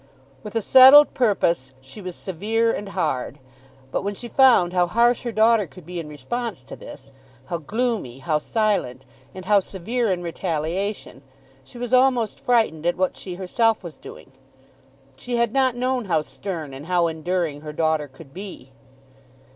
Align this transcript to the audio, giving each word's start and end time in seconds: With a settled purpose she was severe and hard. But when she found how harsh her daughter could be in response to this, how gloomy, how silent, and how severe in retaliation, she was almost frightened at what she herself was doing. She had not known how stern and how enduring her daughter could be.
With 0.41 0.55
a 0.55 0.63
settled 0.63 1.13
purpose 1.13 1.73
she 1.79 2.01
was 2.01 2.15
severe 2.15 2.73
and 2.73 2.89
hard. 2.89 3.37
But 3.91 4.01
when 4.01 4.15
she 4.15 4.27
found 4.27 4.73
how 4.73 4.87
harsh 4.87 5.21
her 5.21 5.31
daughter 5.31 5.67
could 5.67 5.85
be 5.85 5.99
in 5.99 6.09
response 6.09 6.63
to 6.63 6.75
this, 6.75 7.11
how 7.45 7.59
gloomy, 7.59 8.17
how 8.17 8.39
silent, 8.39 9.05
and 9.35 9.45
how 9.45 9.59
severe 9.59 10.11
in 10.11 10.23
retaliation, 10.23 11.21
she 11.63 11.77
was 11.77 11.93
almost 11.93 12.39
frightened 12.39 12.87
at 12.87 12.97
what 12.97 13.15
she 13.15 13.35
herself 13.35 13.83
was 13.83 13.99
doing. 13.99 14.31
She 15.17 15.35
had 15.35 15.53
not 15.53 15.75
known 15.75 16.05
how 16.05 16.23
stern 16.23 16.73
and 16.73 16.87
how 16.87 17.05
enduring 17.05 17.61
her 17.61 17.71
daughter 17.71 18.07
could 18.07 18.33
be. 18.33 18.71